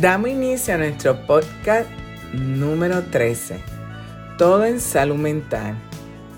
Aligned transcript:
Damos 0.00 0.28
inicio 0.28 0.74
a 0.74 0.76
nuestro 0.76 1.26
podcast 1.26 1.88
número 2.34 3.04
13, 3.04 3.60
Todo 4.36 4.66
en 4.66 4.78
salud 4.78 5.16
mental. 5.16 5.74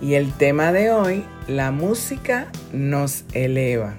Y 0.00 0.14
el 0.14 0.32
tema 0.32 0.70
de 0.70 0.92
hoy, 0.92 1.24
la 1.48 1.72
música 1.72 2.52
nos 2.72 3.24
eleva. 3.32 3.96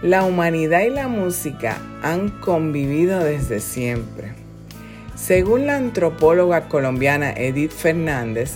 La 0.00 0.24
humanidad 0.24 0.82
y 0.84 0.90
la 0.90 1.06
música 1.06 1.76
han 2.02 2.30
convivido 2.40 3.22
desde 3.22 3.60
siempre. 3.60 4.32
Según 5.16 5.66
la 5.66 5.76
antropóloga 5.76 6.68
colombiana 6.70 7.30
Edith 7.32 7.72
Fernández, 7.72 8.52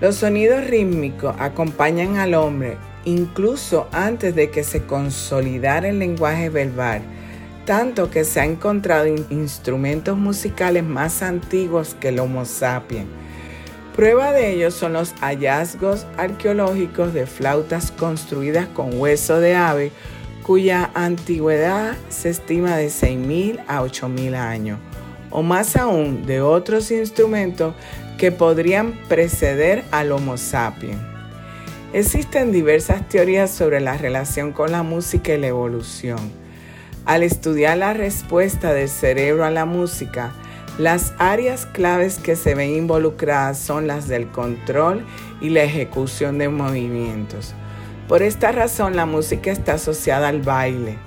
los 0.00 0.16
sonidos 0.16 0.66
rítmicos 0.66 1.36
acompañan 1.38 2.16
al 2.16 2.32
hombre 2.32 2.78
incluso 3.04 3.88
antes 3.92 4.34
de 4.34 4.50
que 4.50 4.64
se 4.64 4.84
consolidara 4.84 5.88
el 5.88 5.98
lenguaje 5.98 6.48
verbal, 6.48 7.02
tanto 7.70 8.10
que 8.10 8.24
se 8.24 8.40
han 8.40 8.50
encontrado 8.50 9.06
instrumentos 9.06 10.18
musicales 10.18 10.82
más 10.82 11.22
antiguos 11.22 11.94
que 11.94 12.08
el 12.08 12.18
Homo 12.18 12.44
sapiens. 12.44 13.06
Prueba 13.94 14.32
de 14.32 14.54
ello 14.54 14.72
son 14.72 14.94
los 14.94 15.14
hallazgos 15.20 16.04
arqueológicos 16.16 17.14
de 17.14 17.26
flautas 17.26 17.92
construidas 17.92 18.66
con 18.66 18.98
hueso 18.98 19.38
de 19.38 19.54
ave 19.54 19.92
cuya 20.44 20.90
antigüedad 20.94 21.96
se 22.08 22.30
estima 22.30 22.76
de 22.76 22.88
6.000 22.88 23.62
a 23.68 23.82
8.000 23.82 24.34
años, 24.34 24.80
o 25.30 25.44
más 25.44 25.76
aún 25.76 26.26
de 26.26 26.40
otros 26.40 26.90
instrumentos 26.90 27.76
que 28.18 28.32
podrían 28.32 28.98
preceder 29.08 29.84
al 29.92 30.10
Homo 30.10 30.38
sapiens. 30.38 30.98
Existen 31.92 32.50
diversas 32.50 33.08
teorías 33.08 33.48
sobre 33.48 33.78
la 33.78 33.96
relación 33.96 34.50
con 34.50 34.72
la 34.72 34.82
música 34.82 35.34
y 35.34 35.38
la 35.38 35.46
evolución. 35.46 36.39
Al 37.06 37.22
estudiar 37.22 37.78
la 37.78 37.94
respuesta 37.94 38.72
del 38.72 38.88
cerebro 38.88 39.44
a 39.44 39.50
la 39.50 39.64
música, 39.64 40.32
las 40.78 41.12
áreas 41.18 41.66
claves 41.66 42.18
que 42.18 42.36
se 42.36 42.54
ven 42.54 42.70
involucradas 42.70 43.58
son 43.58 43.86
las 43.86 44.06
del 44.06 44.28
control 44.28 45.04
y 45.40 45.48
la 45.48 45.62
ejecución 45.62 46.38
de 46.38 46.48
movimientos. 46.48 47.54
Por 48.06 48.22
esta 48.22 48.52
razón, 48.52 48.96
la 48.96 49.06
música 49.06 49.50
está 49.50 49.74
asociada 49.74 50.28
al 50.28 50.42
baile. 50.42 50.98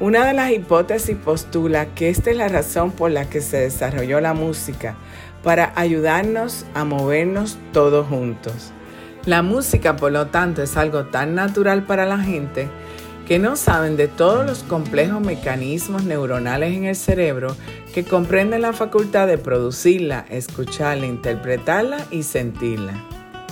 Una 0.00 0.26
de 0.26 0.32
las 0.32 0.50
hipótesis 0.50 1.16
postula 1.16 1.86
que 1.94 2.08
esta 2.08 2.30
es 2.30 2.36
la 2.36 2.48
razón 2.48 2.90
por 2.90 3.10
la 3.10 3.28
que 3.28 3.40
se 3.40 3.58
desarrolló 3.58 4.20
la 4.20 4.34
música, 4.34 4.96
para 5.42 5.72
ayudarnos 5.76 6.66
a 6.74 6.84
movernos 6.84 7.58
todos 7.72 8.06
juntos. 8.06 8.72
La 9.26 9.42
música, 9.42 9.96
por 9.96 10.12
lo 10.12 10.28
tanto, 10.28 10.62
es 10.62 10.76
algo 10.76 11.06
tan 11.06 11.34
natural 11.34 11.84
para 11.84 12.06
la 12.06 12.18
gente 12.18 12.68
que 13.30 13.38
no 13.38 13.54
saben 13.54 13.96
de 13.96 14.08
todos 14.08 14.44
los 14.44 14.64
complejos 14.64 15.20
mecanismos 15.20 16.02
neuronales 16.02 16.76
en 16.76 16.86
el 16.86 16.96
cerebro 16.96 17.54
que 17.94 18.02
comprenden 18.02 18.62
la 18.62 18.72
facultad 18.72 19.28
de 19.28 19.38
producirla, 19.38 20.26
escucharla, 20.30 21.06
interpretarla 21.06 22.06
y 22.10 22.24
sentirla. 22.24 22.92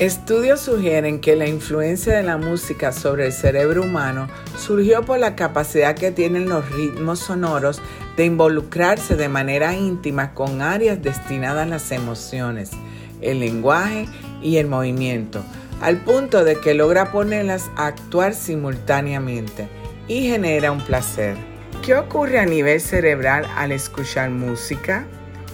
Estudios 0.00 0.58
sugieren 0.62 1.20
que 1.20 1.36
la 1.36 1.46
influencia 1.46 2.16
de 2.16 2.24
la 2.24 2.38
música 2.38 2.90
sobre 2.90 3.26
el 3.26 3.32
cerebro 3.32 3.84
humano 3.84 4.26
surgió 4.56 5.04
por 5.04 5.20
la 5.20 5.36
capacidad 5.36 5.94
que 5.94 6.10
tienen 6.10 6.48
los 6.48 6.68
ritmos 6.72 7.20
sonoros 7.20 7.80
de 8.16 8.24
involucrarse 8.24 9.14
de 9.14 9.28
manera 9.28 9.76
íntima 9.76 10.34
con 10.34 10.60
áreas 10.60 11.00
destinadas 11.00 11.68
a 11.68 11.70
las 11.70 11.92
emociones, 11.92 12.72
el 13.20 13.38
lenguaje 13.38 14.08
y 14.42 14.56
el 14.56 14.66
movimiento, 14.66 15.44
al 15.80 15.98
punto 15.98 16.44
de 16.44 16.56
que 16.60 16.74
logra 16.74 17.12
ponerlas 17.12 17.70
a 17.76 17.86
actuar 17.86 18.34
simultáneamente 18.34 19.68
y 20.08 20.28
genera 20.28 20.72
un 20.72 20.80
placer. 20.80 21.36
¿Qué 21.84 21.94
ocurre 21.94 22.38
a 22.38 22.46
nivel 22.46 22.80
cerebral 22.80 23.46
al 23.56 23.72
escuchar 23.72 24.30
música? 24.30 25.06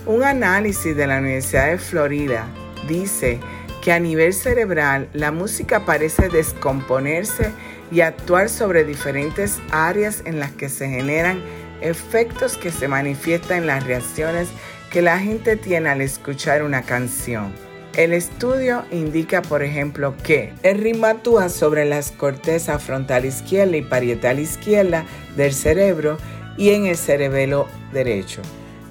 Un 0.06 0.22
análisis 0.22 0.96
de 0.96 1.06
la 1.06 1.18
Universidad 1.18 1.68
de 1.68 1.78
Florida 1.78 2.46
dice 2.88 3.40
que 3.82 3.92
a 3.92 4.00
nivel 4.00 4.32
cerebral 4.32 5.08
la 5.12 5.30
música 5.30 5.84
parece 5.84 6.28
descomponerse 6.28 7.52
y 7.92 8.00
actuar 8.00 8.48
sobre 8.48 8.84
diferentes 8.84 9.60
áreas 9.70 10.22
en 10.24 10.40
las 10.40 10.52
que 10.52 10.68
se 10.68 10.88
generan 10.88 11.42
efectos 11.80 12.56
que 12.56 12.72
se 12.72 12.88
manifiestan 12.88 13.58
en 13.58 13.66
las 13.66 13.84
reacciones 13.84 14.48
que 14.90 15.02
la 15.02 15.18
gente 15.18 15.56
tiene 15.56 15.90
al 15.90 16.00
escuchar 16.00 16.62
una 16.62 16.82
canción. 16.82 17.52
El 17.97 18.12
estudio 18.12 18.84
indica, 18.91 19.41
por 19.41 19.62
ejemplo, 19.62 20.16
que 20.25 20.53
el 20.65 20.78
ritmo 20.78 21.06
actúa 21.06 21.49
sobre 21.49 21.84
las 21.84 22.10
cortezas 22.10 22.82
frontal 22.82 23.25
izquierda 23.25 23.77
y 23.77 23.82
parietal 23.82 24.41
izquierda 24.41 25.05
del 25.37 25.53
cerebro 25.53 26.19
y 26.56 26.71
en 26.71 26.87
el 26.87 26.97
cerebelo 26.97 27.69
derecho. 27.93 28.43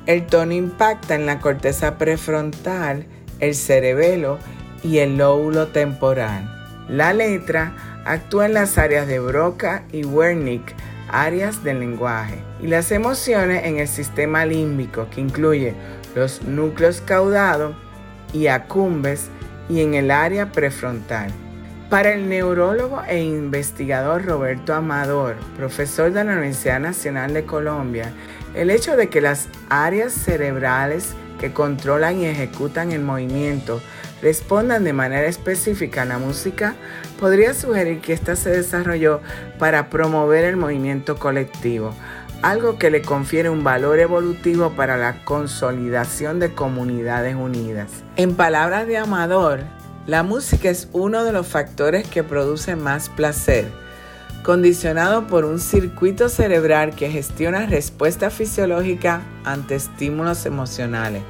El 0.06 0.25
tono 0.25 0.53
impacta 0.53 1.16
en 1.16 1.25
la 1.25 1.40
corteza 1.40 1.97
prefrontal, 1.97 3.06
el 3.41 3.56
cerebelo 3.56 4.40
y 4.84 5.00
el 5.00 5.18
lóbulo 5.18 5.68
temporal. 5.68 6.50
La 6.88 7.14
letra 7.14 7.75
actúa 8.06 8.46
en 8.46 8.53
las 8.53 8.78
áreas 8.78 9.06
de 9.06 9.20
Broca 9.20 9.84
y 9.91 10.06
Wernicke, 10.06 10.75
áreas 11.09 11.62
del 11.62 11.81
lenguaje, 11.81 12.38
y 12.62 12.68
las 12.68 12.90
emociones 12.90 13.66
en 13.66 13.80
el 13.80 13.90
sistema 13.90 14.46
límbico, 14.46 15.09
que 15.09 15.20
incluye 15.20 15.74
los 16.16 16.41
núcleos 16.44 17.02
caudados 17.02 17.75
y 18.33 18.47
acumbes, 18.47 19.29
y 19.69 19.81
en 19.81 19.94
el 19.94 20.11
área 20.11 20.51
prefrontal. 20.51 21.31
Para 21.89 22.13
el 22.13 22.27
neurólogo 22.27 23.03
e 23.07 23.23
investigador 23.23 24.25
Roberto 24.25 24.73
Amador, 24.73 25.35
profesor 25.55 26.11
de 26.11 26.23
la 26.23 26.31
Universidad 26.33 26.79
Nacional 26.79 27.33
de 27.33 27.45
Colombia, 27.45 28.11
el 28.55 28.72
hecho 28.72 28.97
de 28.97 29.09
que 29.09 29.22
las 29.22 29.47
áreas 29.69 30.11
cerebrales 30.11 31.13
que 31.39 31.53
controlan 31.53 32.19
y 32.19 32.25
ejecutan 32.25 32.91
el 32.91 33.01
movimiento 33.01 33.81
respondan 34.23 34.85
de 34.85 34.94
manera 34.94 35.28
específica 35.28 36.03
a 36.03 36.06
la 36.06 36.17
música, 36.17 36.75
podría 37.19 37.53
sugerir 37.53 38.00
que 38.00 38.13
ésta 38.13 38.38
se 38.38 38.50
desarrolló 38.50 39.19
para 39.59 39.89
promover 39.89 40.45
el 40.45 40.56
movimiento 40.56 41.17
colectivo, 41.17 41.94
algo 42.41 42.78
que 42.78 42.89
le 42.89 43.01
confiere 43.01 43.50
un 43.50 43.66
valor 43.66 44.00
evolutivo 44.00 44.72
para 44.72 44.95
la 44.95 45.25
consolidación 45.25 46.39
de 46.39 46.53
comunidades 46.53 47.35
unidas. 47.35 47.91
En 48.16 48.35
palabras 48.35 48.88
de 48.88 48.97
Amador, 48.97 49.59
la 50.07 50.23
música 50.23 50.69
es 50.69 50.88
uno 50.94 51.25
de 51.25 51.34
los 51.34 51.45
factores 51.45 52.07
que 52.07 52.23
produce 52.23 52.78
más 52.78 53.09
placer, 53.09 53.67
condicionado 54.41 55.28
por 55.28 55.44
un 55.44 55.59
circuito 55.59 56.29
cerebral 56.29 56.95
que 56.95 57.09
gestiona 57.09 57.66
respuesta 57.66 58.29
fisiológica 58.29 59.22
ante 59.44 59.75
estímulos 59.75 60.45
emocionales, 60.45 61.23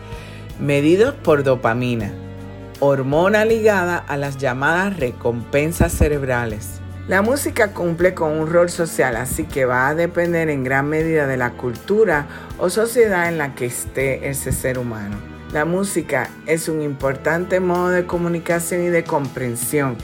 medidos 0.60 1.16
por 1.16 1.44
dopamina 1.44 2.12
hormona 2.80 3.46
ligada 3.46 3.98
a 3.98 4.18
las 4.18 4.38
llamadas 4.38 4.98
recompensas 4.98 5.94
cerebrales. 5.94 6.82
La 7.08 7.22
música 7.22 7.74
cumple 7.74 8.14
con 8.14 8.32
un 8.32 8.50
rol 8.50 8.70
social, 8.70 9.18
así 9.18 9.44
que 9.44 9.66
va 9.66 9.90
a 9.90 9.96
depender 9.96 10.50
en 10.50 10.64
gran 10.64 10.88
medida 10.88 11.28
de 11.28 11.36
la 11.36 11.52
cultura 11.52 12.28
o 12.58 12.70
sociedad 12.70 13.28
en 13.28 13.38
la 13.38 13.56
que 13.56 13.66
esté 13.66 14.30
ese 14.30 14.54
ser 14.54 14.80
humano. 14.80 15.18
La 15.52 15.66
música 15.66 16.30
es 16.48 16.70
un 16.70 16.82
importante 16.82 17.60
modo 17.60 17.90
de 17.90 18.06
comunicación 18.06 18.86
y 18.86 18.88
de 18.88 19.04
comprensión, 19.04 19.98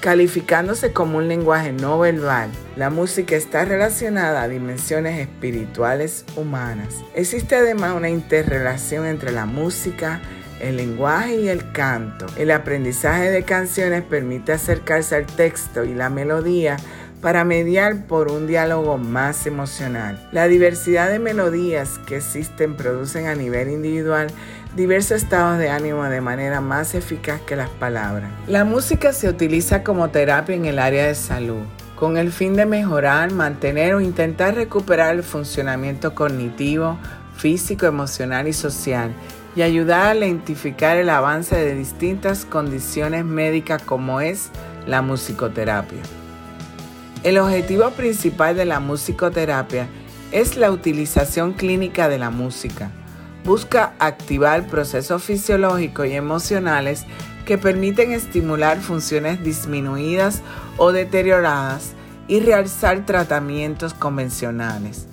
calificándose 0.00 0.92
como 0.92 1.18
un 1.18 1.28
lenguaje 1.28 1.72
no 1.72 1.98
verbal. 1.98 2.50
La 2.74 2.90
música 2.90 3.36
está 3.36 3.64
relacionada 3.64 4.42
a 4.42 4.48
dimensiones 4.48 5.20
espirituales 5.20 6.24
humanas. 6.36 7.04
Existe 7.14 7.54
además 7.54 7.94
una 7.94 8.08
interrelación 8.08 9.04
entre 9.04 9.30
la 9.30 9.46
música, 9.46 10.22
el 10.60 10.76
lenguaje 10.76 11.40
y 11.42 11.48
el 11.48 11.72
canto. 11.72 12.26
El 12.36 12.50
aprendizaje 12.50 13.30
de 13.30 13.42
canciones 13.42 14.02
permite 14.02 14.52
acercarse 14.52 15.16
al 15.16 15.26
texto 15.26 15.84
y 15.84 15.94
la 15.94 16.10
melodía 16.10 16.76
para 17.20 17.44
mediar 17.44 18.06
por 18.06 18.30
un 18.30 18.46
diálogo 18.46 18.98
más 18.98 19.46
emocional. 19.46 20.28
La 20.32 20.48
diversidad 20.48 21.10
de 21.10 21.18
melodías 21.18 21.98
que 22.06 22.16
existen 22.16 22.76
producen 22.76 23.26
a 23.26 23.34
nivel 23.34 23.70
individual 23.70 24.28
diversos 24.76 25.22
estados 25.22 25.58
de 25.58 25.70
ánimo 25.70 26.04
de 26.04 26.20
manera 26.20 26.60
más 26.60 26.94
eficaz 26.94 27.40
que 27.40 27.56
las 27.56 27.70
palabras. 27.70 28.30
La 28.46 28.64
música 28.64 29.12
se 29.12 29.28
utiliza 29.28 29.82
como 29.82 30.10
terapia 30.10 30.54
en 30.54 30.66
el 30.66 30.78
área 30.78 31.06
de 31.06 31.14
salud, 31.14 31.62
con 31.96 32.18
el 32.18 32.30
fin 32.30 32.54
de 32.54 32.66
mejorar, 32.66 33.32
mantener 33.32 33.94
o 33.94 34.02
intentar 34.02 34.54
recuperar 34.54 35.14
el 35.14 35.22
funcionamiento 35.22 36.14
cognitivo, 36.14 36.98
físico, 37.36 37.86
emocional 37.86 38.46
y 38.48 38.52
social 38.52 39.12
y 39.56 39.62
ayudar 39.62 40.08
a 40.08 40.14
identificar 40.14 40.98
el 40.98 41.08
avance 41.08 41.56
de 41.56 41.74
distintas 41.74 42.44
condiciones 42.44 43.24
médicas 43.24 43.82
como 43.82 44.20
es 44.20 44.50
la 44.86 45.00
musicoterapia. 45.00 46.02
El 47.22 47.38
objetivo 47.38 47.90
principal 47.90 48.54
de 48.54 48.66
la 48.66 48.78
musicoterapia 48.78 49.88
es 50.30 50.56
la 50.56 50.70
utilización 50.70 51.54
clínica 51.54 52.08
de 52.08 52.18
la 52.18 52.30
música. 52.30 52.90
Busca 53.44 53.94
activar 53.98 54.66
procesos 54.66 55.24
fisiológicos 55.24 56.06
y 56.06 56.12
emocionales 56.12 57.06
que 57.46 57.56
permiten 57.56 58.12
estimular 58.12 58.78
funciones 58.80 59.42
disminuidas 59.42 60.42
o 60.76 60.92
deterioradas 60.92 61.92
y 62.28 62.40
realizar 62.40 63.06
tratamientos 63.06 63.94
convencionales. 63.94 65.06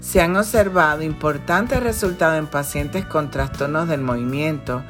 Se 0.00 0.20
han 0.20 0.36
observado 0.36 1.02
importantes 1.02 1.82
resultados 1.82 2.38
en 2.38 2.46
pacientes 2.46 3.04
con 3.04 3.30
trastornos 3.30 3.88
del 3.88 4.00
movimiento, 4.00 4.82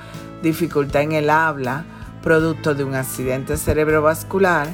dificultad 0.43 1.03
en 1.03 1.13
el 1.13 1.31
habla, 1.31 1.85
producto 2.23 2.75
de 2.75 2.85
un 2.85 2.95
accidente 2.95 3.57
cerebrovascular, 3.57 4.69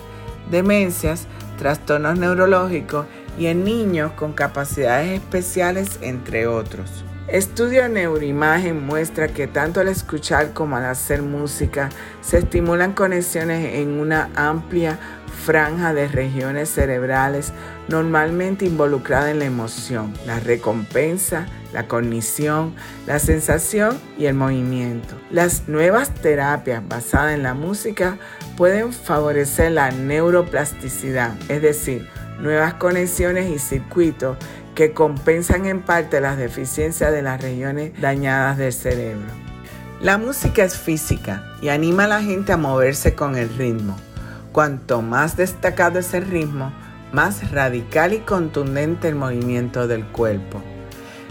demencias, 0.50 1.26
trastornos 1.58 2.18
neurológicos 2.18 3.06
y 3.38 3.46
en 3.46 3.64
niños 3.64 4.12
con 4.12 4.32
capacidades 4.32 5.20
especiales, 5.20 5.98
entre 6.02 6.46
otros. 6.46 7.05
Estudio 7.28 7.82
de 7.82 7.88
neuroimagen 7.88 8.86
muestra 8.86 9.26
que 9.26 9.48
tanto 9.48 9.80
al 9.80 9.88
escuchar 9.88 10.52
como 10.52 10.76
al 10.76 10.84
hacer 10.84 11.22
música 11.22 11.88
se 12.20 12.38
estimulan 12.38 12.92
conexiones 12.92 13.74
en 13.74 13.98
una 13.98 14.30
amplia 14.36 14.96
franja 15.44 15.92
de 15.92 16.06
regiones 16.06 16.68
cerebrales 16.68 17.52
normalmente 17.88 18.64
involucradas 18.64 19.30
en 19.30 19.40
la 19.40 19.44
emoción, 19.44 20.14
la 20.24 20.38
recompensa, 20.38 21.48
la 21.72 21.88
cognición, 21.88 22.76
la 23.08 23.18
sensación 23.18 23.98
y 24.16 24.26
el 24.26 24.34
movimiento. 24.34 25.16
Las 25.32 25.68
nuevas 25.68 26.14
terapias 26.14 26.86
basadas 26.86 27.34
en 27.34 27.42
la 27.42 27.54
música 27.54 28.18
pueden 28.56 28.92
favorecer 28.92 29.72
la 29.72 29.90
neuroplasticidad, 29.90 31.34
es 31.48 31.60
decir, 31.60 32.08
nuevas 32.38 32.74
conexiones 32.74 33.50
y 33.50 33.58
circuitos 33.58 34.36
que 34.76 34.92
compensan 34.92 35.64
en 35.64 35.82
parte 35.82 36.20
las 36.20 36.36
deficiencias 36.36 37.10
de 37.10 37.22
las 37.22 37.40
regiones 37.40 37.98
dañadas 38.00 38.58
del 38.58 38.72
cerebro. 38.72 39.26
La 40.02 40.18
música 40.18 40.62
es 40.62 40.76
física 40.76 41.42
y 41.62 41.70
anima 41.70 42.04
a 42.04 42.08
la 42.08 42.22
gente 42.22 42.52
a 42.52 42.58
moverse 42.58 43.14
con 43.14 43.36
el 43.36 43.48
ritmo. 43.56 43.96
Cuanto 44.52 45.00
más 45.00 45.36
destacado 45.36 45.98
es 45.98 46.12
el 46.12 46.26
ritmo, 46.26 46.72
más 47.10 47.50
radical 47.50 48.12
y 48.12 48.18
contundente 48.18 49.08
el 49.08 49.14
movimiento 49.14 49.88
del 49.88 50.04
cuerpo. 50.06 50.62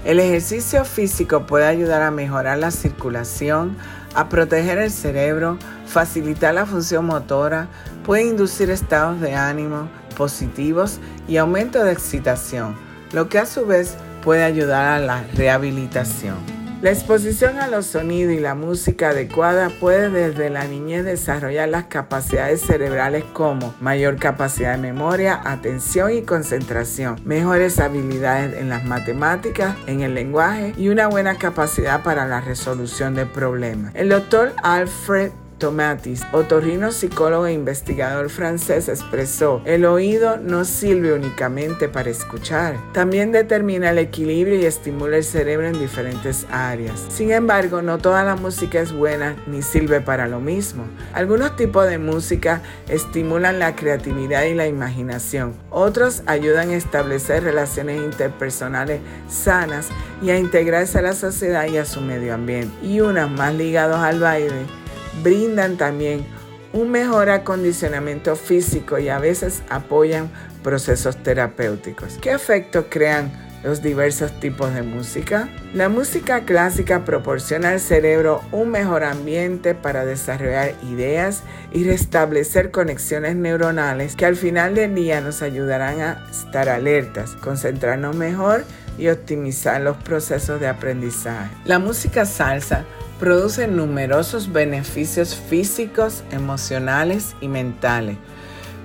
El 0.04 0.20
ejercicio 0.20 0.84
físico 0.84 1.46
puede 1.46 1.68
ayudar 1.68 2.02
a 2.02 2.12
mejorar 2.12 2.58
la 2.58 2.72
circulación, 2.72 3.78
a 4.16 4.28
proteger 4.28 4.80
el 4.80 4.90
cerebro, 4.90 5.60
facilitar 5.86 6.56
la 6.56 6.66
función 6.66 7.06
motora, 7.06 7.68
puede 8.04 8.24
inducir 8.24 8.72
estados 8.72 9.22
de 9.22 9.36
ánimo 9.36 9.88
positivos 10.18 11.00
y 11.28 11.38
aumento 11.38 11.84
de 11.84 11.92
excitación, 11.92 12.76
lo 13.16 13.30
que 13.30 13.40
a 13.40 13.46
su 13.46 13.66
vez 13.66 13.96
puede 14.26 14.44
ayudar 14.44 14.88
a 14.88 15.00
la 15.00 15.24
rehabilitación. 15.36 16.36
La 16.82 16.92
exposición 16.92 17.60
a 17.60 17.68
los 17.68 17.86
sonidos 17.86 18.34
y 18.34 18.40
la 18.42 18.56
música 18.56 19.10
adecuada 19.10 19.70
puede 19.70 20.10
desde 20.10 20.50
la 20.50 20.66
niñez 20.66 21.06
desarrollar 21.06 21.70
las 21.70 21.86
capacidades 21.86 22.60
cerebrales 22.60 23.24
como 23.32 23.74
mayor 23.80 24.18
capacidad 24.18 24.74
de 24.74 24.82
memoria, 24.82 25.40
atención 25.46 26.12
y 26.12 26.24
concentración, 26.24 27.16
mejores 27.24 27.80
habilidades 27.80 28.58
en 28.58 28.68
las 28.68 28.84
matemáticas, 28.84 29.78
en 29.88 30.02
el 30.02 30.14
lenguaje 30.14 30.74
y 30.78 30.90
una 30.90 31.08
buena 31.08 31.38
capacidad 31.38 32.04
para 32.04 32.26
la 32.26 32.42
resolución 32.42 33.16
de 33.16 33.26
problemas. 33.26 33.96
El 33.96 34.10
doctor 34.10 34.52
Alfred 34.62 35.32
Tomatis, 35.66 36.22
otorrino 36.32 36.92
psicólogo 36.92 37.48
e 37.48 37.54
investigador 37.54 38.30
francés, 38.30 38.88
expresó, 38.88 39.64
el 39.66 39.86
oído 39.86 40.38
no 40.38 40.64
sirve 40.64 41.12
únicamente 41.12 41.90
para 41.90 42.12
escuchar, 42.12 42.78
también 42.94 43.32
determina 43.32 43.90
el 43.90 43.98
equilibrio 43.98 44.60
y 44.60 44.66
estimula 44.66 45.18
el 45.18 45.24
cerebro 45.24 45.66
en 45.66 45.80
diferentes 45.80 46.46
áreas. 46.52 47.04
Sin 47.10 47.32
embargo, 47.32 47.82
no 47.82 47.98
toda 47.98 48.24
la 48.24 48.36
música 48.36 48.80
es 48.80 48.92
buena 48.92 49.36
ni 49.48 49.64
sirve 49.64 50.02
para 50.02 50.28
lo 50.28 50.40
mismo. 50.40 50.84
Algunos 51.14 51.56
tipos 51.56 51.88
de 51.88 51.98
música 51.98 52.62
estimulan 52.88 53.58
la 53.58 53.76
creatividad 53.76 54.44
y 54.44 54.54
la 54.54 54.68
imaginación, 54.68 55.56
otros 55.72 56.22
ayudan 56.28 56.70
a 56.70 56.76
establecer 56.76 57.44
relaciones 57.44 58.04
interpersonales 58.04 59.02
sanas 59.28 59.88
y 60.22 60.30
a 60.30 60.38
integrarse 60.38 61.00
a 61.00 61.02
la 61.02 61.14
sociedad 61.14 61.66
y 61.66 61.78
a 61.78 61.86
su 61.86 62.02
medio 62.02 62.36
ambiente, 62.36 62.72
y 62.86 63.00
unas 63.00 63.32
más 63.32 63.56
ligados 63.56 63.98
al 63.98 64.20
baile 64.20 64.85
brindan 65.24 65.78
también 65.78 66.26
un 66.74 66.92
mejor 66.92 67.30
acondicionamiento 67.30 68.36
físico 68.36 69.00
y 69.00 69.08
a 69.08 69.18
veces 69.18 69.64
apoyan 69.70 70.30
procesos 70.62 71.16
terapéuticos. 71.24 72.18
¿Qué 72.22 72.32
efectos 72.32 72.86
crean 72.90 73.32
los 73.64 73.82
diversos 73.82 74.38
tipos 74.42 74.74
de 74.74 74.84
música? 74.84 75.48
La 75.74 75.88
música 75.88 76.42
clásica 76.44 77.06
proporciona 77.06 77.70
al 77.70 77.80
cerebro 77.80 78.42
un 78.52 78.72
mejor 78.72 79.06
ambiente 79.06 79.74
para 79.74 80.06
desarrollar 80.06 80.74
ideas 80.84 81.44
y 81.72 81.86
restablecer 81.86 82.72
conexiones 82.72 83.38
neuronales 83.38 84.16
que 84.16 84.26
al 84.26 84.36
final 84.36 84.76
del 84.76 84.96
día 84.96 85.22
nos 85.22 85.42
ayudarán 85.42 86.02
a 86.02 86.28
estar 86.30 86.68
alertas, 86.68 87.32
concentrarnos 87.42 88.16
mejor 88.18 88.66
y 88.98 89.08
optimizar 89.08 89.80
los 89.82 89.96
procesos 89.98 90.60
de 90.60 90.68
aprendizaje. 90.68 91.52
La 91.64 91.80
música 91.80 92.26
salsa 92.26 92.86
produce 93.20 93.68
numerosos 93.68 94.52
beneficios 94.52 95.36
físicos, 95.36 96.24
emocionales 96.32 97.36
y 97.42 97.48
mentales, 97.48 98.18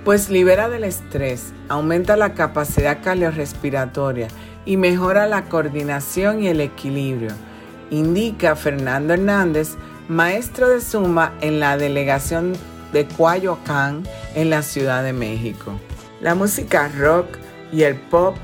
pues 0.03 0.29
libera 0.29 0.69
del 0.69 0.83
estrés, 0.83 1.53
aumenta 1.69 2.17
la 2.17 2.33
capacidad 2.33 3.03
cardiorrespiratoria 3.03 4.27
y 4.65 4.77
mejora 4.77 5.27
la 5.27 5.45
coordinación 5.45 6.43
y 6.43 6.47
el 6.47 6.61
equilibrio, 6.61 7.31
indica 7.89 8.55
Fernando 8.55 9.13
Hernández, 9.13 9.75
maestro 10.07 10.69
de 10.69 10.81
Zumba 10.81 11.33
en 11.41 11.59
la 11.59 11.77
delegación 11.77 12.53
de 12.93 13.05
Coyoacán 13.07 14.03
en 14.35 14.49
la 14.49 14.61
Ciudad 14.61 15.03
de 15.03 15.13
México. 15.13 15.79
La 16.21 16.35
música 16.35 16.89
rock 16.97 17.27
y 17.71 17.83
el 17.83 17.95
pop 17.95 18.35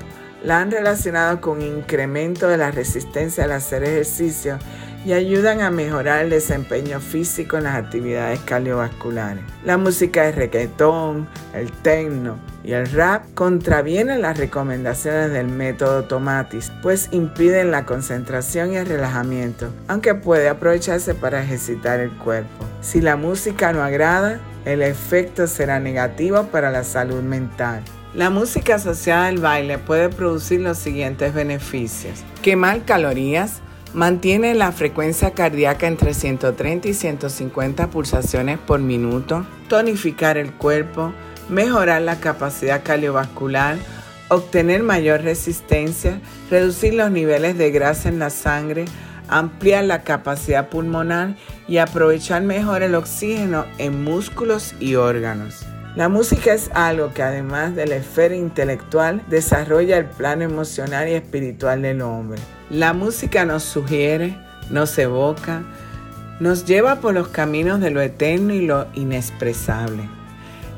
la 0.43 0.59
han 0.59 0.71
relacionado 0.71 1.41
con 1.41 1.61
incremento 1.61 2.47
de 2.47 2.57
la 2.57 2.71
resistencia 2.71 3.45
al 3.45 3.51
hacer 3.51 3.83
ejercicio 3.83 4.59
y 5.05 5.13
ayudan 5.13 5.61
a 5.61 5.71
mejorar 5.71 6.25
el 6.25 6.29
desempeño 6.29 6.99
físico 6.99 7.57
en 7.57 7.63
las 7.63 7.75
actividades 7.75 8.39
cardiovasculares. 8.41 9.43
La 9.63 9.77
música 9.77 10.23
de 10.23 10.33
reggaetón, 10.33 11.29
el 11.53 11.71
techno 11.71 12.37
y 12.63 12.73
el 12.73 12.91
rap 12.91 13.23
contravienen 13.33 14.21
las 14.21 14.37
recomendaciones 14.37 15.31
del 15.31 15.47
método 15.47 16.03
Tomatis, 16.03 16.73
pues 16.81 17.07
impiden 17.11 17.71
la 17.71 17.85
concentración 17.85 18.73
y 18.73 18.77
el 18.77 18.85
relajamiento, 18.85 19.69
aunque 19.87 20.13
puede 20.13 20.49
aprovecharse 20.49 21.15
para 21.15 21.41
ejercitar 21.41 22.01
el 22.01 22.11
cuerpo. 22.17 22.65
Si 22.81 22.99
la 22.99 23.15
música 23.15 23.71
no 23.71 23.83
agrada, 23.83 24.41
el 24.65 24.81
efecto 24.81 25.47
será 25.47 25.79
negativo 25.79 26.43
para 26.47 26.69
la 26.69 26.83
salud 26.83 27.21
mental. 27.21 27.81
La 28.13 28.29
música 28.29 28.75
asociada 28.75 29.27
al 29.27 29.39
baile 29.39 29.77
puede 29.77 30.09
producir 30.09 30.61
los 30.61 30.77
siguientes 30.77 31.33
beneficios. 31.33 32.23
Quemar 32.41 32.85
calorías, 32.85 33.61
Mantiene 33.93 34.53
la 34.53 34.73
frecuencia 34.73 35.31
cardíaca 35.31 35.87
entre 35.87 36.13
130 36.13 36.89
y 36.89 36.93
150 36.93 37.89
pulsaciones 37.89 38.59
por 38.59 38.79
minuto, 38.79 39.45
tonificar 39.69 40.37
el 40.37 40.53
cuerpo, 40.53 41.13
mejorar 41.49 42.01
la 42.01 42.19
capacidad 42.19 42.83
cardiovascular, 42.83 43.77
obtener 44.27 44.83
mayor 44.83 45.21
resistencia, 45.21 46.19
reducir 46.51 46.93
los 46.93 47.11
niveles 47.11 47.57
de 47.57 47.71
grasa 47.71 48.09
en 48.09 48.19
la 48.19 48.29
sangre, 48.29 48.85
ampliar 49.29 49.85
la 49.85 50.03
capacidad 50.03 50.69
pulmonar 50.69 51.35
y 51.67 51.77
aprovechar 51.77 52.41
mejor 52.43 52.83
el 52.83 52.93
oxígeno 52.93 53.65
en 53.77 54.03
músculos 54.03 54.75
y 54.79 54.95
órganos. 54.95 55.65
La 55.97 56.09
música 56.09 56.53
es 56.53 56.69
algo 56.75 57.11
que 57.11 57.23
además 57.23 57.75
de 57.75 57.87
la 57.87 57.95
esfera 57.95 58.35
intelectual 58.35 59.23
desarrolla 59.31 59.97
el 59.97 60.05
plano 60.05 60.43
emocional 60.43 61.09
y 61.09 61.13
espiritual 61.13 61.81
del 61.81 62.03
hombre. 62.03 62.39
La 62.69 62.93
música 62.93 63.45
nos 63.45 63.63
sugiere, 63.63 64.37
nos 64.69 64.95
evoca, 64.99 65.63
nos 66.39 66.65
lleva 66.65 66.97
por 66.97 67.15
los 67.15 67.29
caminos 67.29 67.79
de 67.79 67.89
lo 67.89 67.99
eterno 67.99 68.53
y 68.53 68.67
lo 68.67 68.85
inexpresable. 68.93 70.07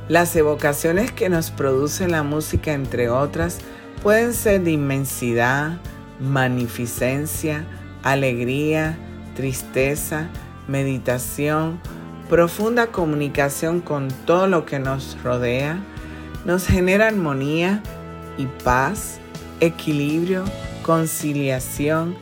Las 0.08 0.34
evocaciones 0.38 1.12
que 1.12 1.28
nos 1.28 1.52
produce 1.52 2.08
la 2.08 2.24
música, 2.24 2.72
entre 2.72 3.10
otras, 3.10 3.58
pueden 4.02 4.34
ser 4.34 4.62
de 4.64 4.72
inmensidad, 4.72 5.80
magnificencia, 6.22 7.66
alegría, 8.04 8.98
tristeza, 9.36 10.30
meditación, 10.70 11.82
profunda 12.30 12.88
comunicación 12.88 13.82
con 13.82 14.08
todo 14.26 14.48
lo 14.48 14.66
que 14.66 14.80
nos 14.80 15.22
rodea, 15.24 15.84
nos 16.46 16.68
genera 16.68 17.08
armonía 17.08 17.82
y 18.38 18.46
paz, 18.64 19.20
equilibrio, 19.60 20.46
conciliación, 20.84 22.16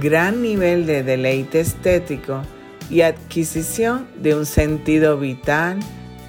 gran 0.00 0.42
nivel 0.42 0.86
de 0.86 1.02
deleite 1.02 1.60
estético 1.60 2.42
y 2.90 3.00
adquisición 3.00 4.06
de 4.20 4.34
un 4.34 4.44
sentido 4.44 5.18
vital, 5.18 5.80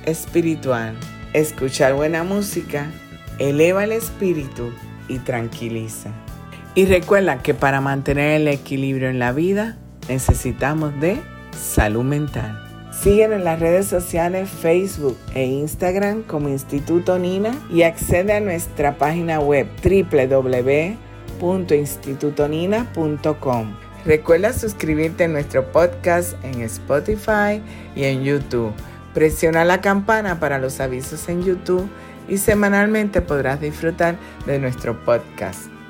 espiritual. 0.06 0.96
Escuchar 1.34 1.94
buena 1.94 2.24
música 2.24 2.90
eleva 3.40 3.84
el 3.84 3.92
espíritu 3.92 4.72
y 5.10 5.20
tranquiliza. 5.20 6.12
Y 6.76 6.86
recuerda 6.86 7.44
que 7.44 7.54
para 7.54 7.82
mantener 7.82 8.40
el 8.40 8.48
equilibrio 8.48 9.10
en 9.10 9.20
la 9.20 9.34
vida 9.34 9.78
necesitamos 10.08 10.98
de 11.02 11.20
salud 11.52 12.04
mental. 12.04 12.71
Síguenos 12.92 13.38
en 13.38 13.46
las 13.46 13.60
redes 13.60 13.88
sociales 13.88 14.50
Facebook 14.50 15.18
e 15.34 15.46
Instagram 15.46 16.24
como 16.24 16.50
Instituto 16.50 17.18
Nina 17.18 17.58
y 17.70 17.84
accede 17.84 18.34
a 18.34 18.40
nuestra 18.40 18.98
página 18.98 19.40
web 19.40 19.68
www 19.84 21.12
www.institutonina.com. 21.42 23.76
Recuerda 24.06 24.54
suscribirte 24.54 25.26
a 25.26 25.28
nuestro 25.28 25.70
podcast 25.72 26.36
en 26.44 26.62
Spotify 26.62 27.62
y 27.96 28.06
en 28.06 28.24
YouTube. 28.24 28.72
Presiona 29.14 29.66
la 29.66 29.82
campana 29.82 30.40
para 30.40 30.60
los 30.60 30.80
avisos 30.80 31.28
en 31.30 31.44
YouTube 31.44 31.90
y 32.30 32.38
semanalmente 32.38 33.22
podrás 33.22 33.60
disfrutar 33.60 34.16
de 34.46 34.60
nuestro 34.60 35.04
podcast. 35.04 35.81